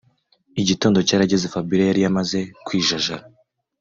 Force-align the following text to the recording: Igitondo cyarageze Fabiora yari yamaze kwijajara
Igitondo 0.61 0.99
cyarageze 1.07 1.45
Fabiora 1.53 1.83
yari 1.89 2.01
yamaze 2.05 2.39
kwijajara 2.65 3.23